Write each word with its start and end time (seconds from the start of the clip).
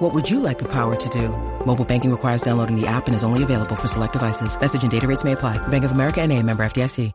What 0.00 0.14
would 0.14 0.30
you 0.30 0.40
like 0.40 0.58
the 0.58 0.68
power 0.68 0.96
to 0.96 1.08
do? 1.10 1.28
Mobile 1.66 1.84
banking 1.84 2.10
requires 2.10 2.40
downloading 2.42 2.74
the 2.74 2.86
app 2.88 3.06
and 3.08 3.14
is 3.14 3.22
only 3.22 3.42
available 3.42 3.76
for 3.76 3.86
select 3.86 4.14
devices. 4.14 4.58
Message 4.60 4.82
and 4.82 4.90
data 4.90 5.06
rates 5.06 5.24
may 5.24 5.32
apply. 5.32 5.58
Bank 5.70 5.84
of 5.84 5.92
America 5.92 6.22
and 6.22 6.32
a 6.32 6.42
member 6.42 6.64
FDIC. 6.64 7.12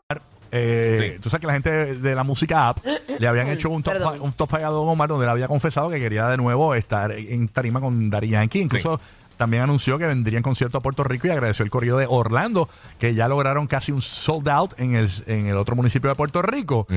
Eh, 0.52 1.16
Sí. 1.16 1.20
Tú 1.20 1.30
sabes 1.30 1.42
que 1.42 1.48
la 1.48 1.54
gente 1.54 1.96
de 1.96 2.16
la 2.16 2.24
música 2.24 2.70
app 2.70 2.78
le 3.20 3.28
habían 3.28 3.48
hecho 3.50 3.70
un 3.72 3.82
top, 3.82 3.94
Perdón. 3.94 4.22
un 4.22 4.32
top 4.34 4.50
five 4.52 4.64
a 4.64 4.70
Don 4.70 4.88
Omar 4.88 5.10
donde 5.10 5.26
le 5.26 5.32
había 5.32 5.48
confesado 5.48 5.90
que 5.90 6.00
quería 6.00 6.28
de 6.28 6.38
nuevo 6.38 6.76
estar 6.76 7.12
en 7.12 7.48
tarima 7.48 7.82
con 7.82 8.10
Daddy 8.12 8.30
Yankee. 8.30 8.60
Incluso 8.62 9.02
también 9.36 9.64
anunció 9.64 9.98
que 9.98 10.06
vendría 10.06 10.38
en 10.38 10.44
concierto 10.44 10.78
a 10.78 10.82
Puerto 10.82 11.04
Rico 11.04 11.28
y 11.28 11.32
agradeció 11.32 11.66
el 11.66 11.72
corrido 11.72 11.98
de 11.98 12.06
Orlando, 12.08 12.70
que 13.00 13.16
ya 13.16 13.28
lograron 13.28 13.66
casi 13.68 13.92
un 13.92 14.02
sold 14.02 14.48
out 14.48 14.80
en 14.80 14.96
el, 14.96 15.12
en 15.26 15.48
el 15.48 15.58
otro 15.58 15.76
municipio 15.76 16.10
de 16.12 16.16
Puerto 16.16 16.42
Rico. 16.44 16.88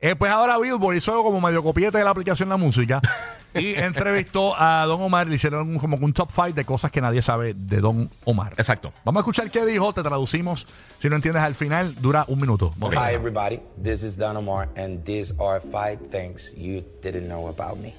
Eh, 0.00 0.14
pues 0.16 0.30
ahora 0.30 0.58
Billboard 0.58 0.96
hizo 0.96 1.22
como 1.22 1.40
medio 1.40 1.62
copiete 1.62 1.96
de 1.96 2.04
la 2.04 2.10
aplicación 2.10 2.48
La 2.50 2.58
Música 2.58 3.00
y 3.58 3.74
entrevistó 3.74 4.54
a 4.58 4.84
Don 4.86 5.00
Omar. 5.02 5.26
Le 5.26 5.36
hicieron 5.36 5.68
un- 5.68 5.78
como 5.78 5.96
un 5.96 6.12
top 6.12 6.30
five 6.30 6.52
de 6.52 6.64
cosas 6.64 6.90
que 6.90 7.00
nadie 7.00 7.22
sabe 7.22 7.54
de 7.54 7.80
Don 7.80 8.10
Omar. 8.24 8.52
Exacto. 8.56 8.92
Vamos 9.04 9.20
a 9.20 9.22
escuchar 9.22 9.50
qué 9.50 9.64
dijo, 9.66 9.92
te 9.92 10.02
traducimos. 10.02 10.66
Si 11.00 11.08
no 11.08 11.16
entiendes 11.16 11.42
al 11.42 11.54
final, 11.54 11.94
dura 11.96 12.24
un 12.28 12.40
minuto. 12.40 12.74
Hi, 12.80 13.14
everybody. 13.14 13.60
This 13.82 14.02
is 14.02 14.16
Don 14.16 14.36
Omar, 14.36 14.68
and 14.76 15.04
these 15.04 15.34
are 15.40 15.60
five 15.60 15.98
things 16.10 16.52
you 16.56 16.82
didn't 17.02 17.26
know 17.26 17.48
about 17.48 17.78
me. 17.78 17.92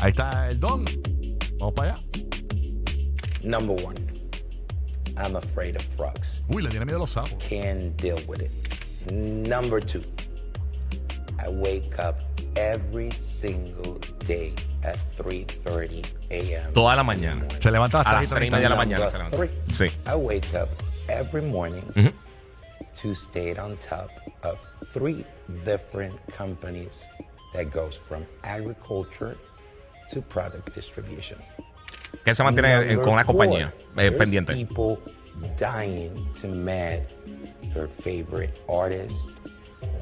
Ahí 0.00 0.10
está 0.10 0.48
el 0.50 0.58
Don. 0.58 0.84
Vamos 1.58 1.74
para 1.74 1.92
allá. 1.94 2.02
Number 3.42 3.74
one, 3.84 3.96
I'm 5.16 5.36
afraid 5.36 5.76
of 5.76 5.82
frogs. 5.96 6.42
Uy, 6.48 6.62
le 6.62 6.70
tiene 6.70 6.84
miedo 6.86 6.96
a 6.98 7.00
los 7.00 7.10
sapos. 7.12 7.34
Can't 7.48 7.96
deal 8.00 8.18
with 8.26 8.40
it. 8.40 8.50
Number 9.12 9.80
two, 9.84 10.02
I 11.38 11.48
wake 11.48 11.98
up 11.98 12.16
every 12.56 13.10
single 13.12 13.98
day 14.26 14.54
at 14.82 14.98
3:30 15.16 16.04
a.m. 16.30 16.72
Toda 16.72 16.96
la 16.96 17.02
mañana. 17.02 17.46
Se 17.60 17.70
levanta 17.70 18.00
A 18.00 18.12
las 18.12 18.22
las 18.22 18.28
3 18.28 18.30
3 18.30 18.46
y 18.46 18.50
media 18.50 18.64
de 18.64 18.70
la 18.70 18.76
mañana 18.76 19.08
se 19.08 19.18
levanta. 19.18 19.36
Sí. 19.74 19.86
I 20.06 20.14
wake 20.14 20.54
up 20.54 20.68
every 21.08 21.42
morning 21.42 22.12
to 23.02 23.14
stay 23.14 23.56
on 23.56 23.76
top 23.78 24.10
of 24.42 24.58
three 24.92 25.24
different 25.64 26.14
companies 26.36 27.06
that 27.52 27.70
goes 27.70 27.96
from 27.96 28.24
agriculture 28.44 29.36
to 30.12 30.20
product 30.22 30.74
distribution. 30.74 31.38
Que 32.24 32.30
él 32.32 32.36
se 32.36 32.42
mantiene 32.42 32.92
eh, 32.92 32.96
con 32.96 33.12
una 33.14 33.24
compañía 33.24 33.68
eh, 33.68 33.94
there's 33.96 34.16
pendiente. 34.16 34.52
People 34.54 34.98
dying 35.56 36.26
to 36.40 36.48
meet 36.48 37.06
their 37.72 37.88
favorite 37.88 38.52
artist 38.68 39.30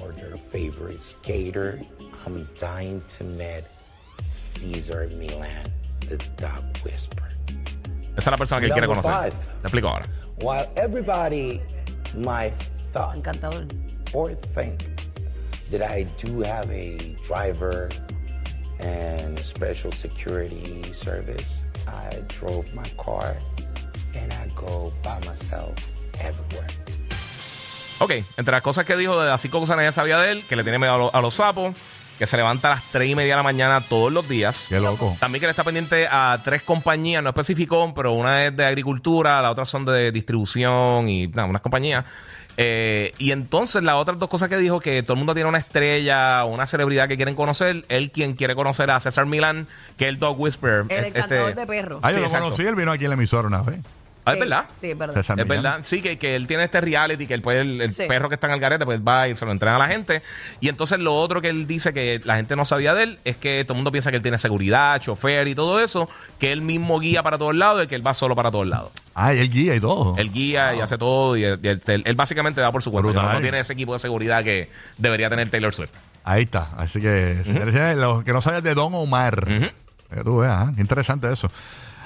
or 0.09 0.13
their 0.13 0.37
favorite 0.37 1.03
skater. 1.03 1.81
I'm 2.25 2.49
dying 2.59 3.03
to 3.17 3.25
meet 3.25 3.65
Caesar 4.35 5.09
Milan, 5.15 5.71
the 6.01 6.17
dog 6.37 6.65
whisperer. 6.85 7.29
Esa 8.17 8.31
es 8.31 8.33
la 8.33 8.37
persona 8.37 8.61
que 8.61 8.69
él 8.69 8.73
quiere 8.73 8.87
Number 8.87 9.03
conocer. 9.03 9.31
five. 9.31 9.35
Te 9.63 9.69
explico 9.69 9.89
ahora. 9.89 10.07
While 10.41 10.71
everybody 10.77 11.61
might 12.17 12.55
thought 12.93 13.17
Encantador. 13.17 13.69
or 14.15 14.33
think 14.33 14.85
that 15.71 15.83
I 15.83 16.05
do 16.17 16.41
have 16.41 16.71
a 16.71 16.97
driver 17.23 17.91
and 18.81 19.39
special 19.41 19.93
security 19.93 20.83
service, 20.93 21.63
I 21.87 22.23
drove 22.29 22.73
my 22.75 22.89
car 22.97 23.37
and 24.15 24.33
I 24.33 24.51
go 24.55 24.93
by 25.03 25.21
myself 25.27 25.93
everywhere. 26.21 26.69
Ok, 28.01 28.13
entre 28.37 28.53
las 28.53 28.63
cosas 28.63 28.85
que 28.85 28.97
dijo 28.97 29.21
de 29.21 29.29
las 29.29 29.41
cinco 29.41 29.59
cosas 29.61 29.75
que 29.75 29.79
nadie 29.83 29.93
sabía 29.93 30.19
de 30.19 30.33
él, 30.33 30.45
que 30.49 30.55
le 30.57 30.63
tiene 30.63 30.79
miedo 30.79 30.95
a, 30.95 30.99
lo- 30.99 31.15
a 31.15 31.21
los 31.21 31.35
sapos, 31.35 31.75
que 32.19 32.27
se 32.27 32.37
levanta 32.37 32.73
a 32.73 32.75
las 32.77 32.85
3 32.93 33.09
y 33.11 33.15
media 33.15 33.35
de 33.35 33.37
la 33.39 33.43
mañana 33.43 33.81
todos 33.81 34.13
los 34.13 34.29
días. 34.29 34.67
Qué 34.69 34.81
loco. 34.81 35.17
También 35.21 35.41
que 35.41 35.47
le 35.47 35.51
está 35.51 35.65
pendiente 35.65 36.07
a 36.11 36.39
tres 36.45 36.63
compañías, 36.63 37.23
no 37.23 37.29
especificó, 37.31 37.93
pero 37.95 38.13
una 38.13 38.47
es 38.47 38.57
de 38.57 38.67
agricultura, 38.67 39.41
la 39.43 39.51
otra 39.51 39.65
son 39.65 39.85
de 39.85 40.11
distribución 40.13 41.09
y 41.09 41.29
nada, 41.29 41.49
unas 41.49 41.63
compañías. 41.63 42.05
Eh, 42.61 43.13
y 43.19 43.31
entonces 43.31 43.85
las 43.85 43.95
otras 43.95 44.19
dos 44.19 44.29
cosas 44.29 44.49
que 44.49 44.57
dijo, 44.57 44.81
que 44.81 45.05
todo 45.05 45.13
el 45.13 45.19
mundo 45.19 45.33
tiene 45.33 45.49
una 45.49 45.59
estrella 45.59 46.45
o 46.45 46.49
una 46.49 46.67
celebridad 46.67 47.07
que 47.07 47.15
quieren 47.17 47.37
conocer, 47.37 47.85
él 47.89 48.11
quien 48.11 48.35
quiere 48.35 48.57
conocer 48.57 48.91
a 48.91 48.99
César 48.99 49.27
Milán, 49.27 49.69
que 49.97 50.07
es 50.07 50.09
el 50.09 50.19
Dog 50.19 50.41
Whisperer. 50.41 50.81
El 50.89 50.91
Este- 51.05 51.09
encantador 51.09 51.55
de 51.55 51.67
perros. 51.67 52.01
Ah, 52.03 52.09
yo 52.11 52.15
Sí, 52.15 52.21
lo 52.21 52.27
exacto. 52.27 52.47
conocí, 52.47 52.63
él 52.67 52.75
vino 52.75 52.91
aquí 52.91 53.05
en 53.05 53.11
la 53.11 53.15
emisora 53.15 53.47
una 53.47 53.63
vez. 53.63 53.79
Ah, 54.29 54.33
es 54.35 54.39
verdad. 54.41 54.65
Sí, 54.79 54.91
es 54.91 54.99
verdad. 54.99 55.19
Es 55.39 55.49
verdad, 55.49 55.79
sí, 55.83 56.01
que, 56.03 56.19
que 56.19 56.37
él 56.37 56.47
tiene 56.47 56.65
este 56.65 56.81
reality, 56.81 57.27
que 57.27 57.35
él 57.35 57.43
puede, 57.43 57.61
el, 57.63 57.81
el 57.81 57.93
Sí. 57.93 58.05
perro 58.09 58.29
que 58.29 58.35
está 58.37 58.47
en 58.49 58.55
el 58.55 58.61
garete, 58.61 58.85
pues 58.85 59.01
va 59.01 59.29
y 59.29 59.35
se 59.35 59.45
lo 59.47 59.53
entrega 59.53 59.77
a 59.77 59.79
la 59.79 59.89
gente. 59.89 60.23
Y 60.61 60.69
entonces 60.69 60.99
lo 60.99 61.15
otro 61.15 61.41
que 61.41 61.49
él 61.49 61.67
dice 61.67 61.93
que 61.93 62.21
la 62.25 62.37
gente 62.37 62.55
no 62.57 62.65
sabía 62.65 62.95
de 62.95 63.03
él 63.05 63.19
es 63.25 63.37
que 63.37 63.65
todo 63.65 63.75
el 63.75 63.79
mundo 63.79 63.91
piensa 63.93 64.11
que 64.11 64.17
él 64.17 64.23
tiene 64.23 64.39
seguridad, 64.39 65.01
chofer 65.01 65.49
y 65.49 65.55
todo 65.55 65.81
eso, 65.81 66.09
que 66.39 66.53
él 66.53 66.63
mismo 66.63 66.99
guía 67.01 67.23
para 67.23 67.39
todos 67.39 67.55
lados 67.55 67.85
y 67.85 67.87
que 67.89 67.95
él 67.95 68.07
va 68.07 68.15
solo 68.15 68.35
para 68.37 68.51
todos 68.51 68.67
lados. 68.67 68.93
Ah, 69.15 69.35
y 69.35 69.39
él 69.41 69.51
guía 69.51 69.75
y 69.75 69.81
todo. 69.81 70.15
Él 70.17 70.31
guía 70.33 70.75
y 70.77 70.81
hace 70.81 70.97
todo 70.99 71.37
y, 71.37 71.45
él, 71.45 71.59
y 71.63 71.69
él- 71.69 71.83
él 72.05 72.15
básicamente 72.15 72.61
va 72.61 72.71
por 72.71 72.83
su 72.83 72.91
cuenta. 72.93 73.11
Brutal. 73.11 73.35
No, 73.35 73.41
tiene 73.41 73.59
ese 73.61 73.73
equipo 73.73 73.93
de 73.95 73.99
seguridad 73.99 74.45
que 74.45 74.71
debería 74.97 75.29
tener 75.29 75.49
Taylor 75.51 75.75
Swift. 75.75 75.93
Ahí 76.25 76.43
está. 76.43 76.71
Así 76.77 77.01
que, 77.01 77.43
señores, 77.45 77.97
los 77.97 78.23
que 78.23 78.33
no 78.33 78.41
sabían 78.41 78.63
de 78.63 78.75
Don 78.75 78.95
Omar. 78.95 79.45
Que 79.47 80.23
tú 80.25 80.39
veas, 80.39 80.69
¿eh? 80.69 80.73
Qué 80.77 80.81
interesante 80.83 81.31
eso. 81.33 81.51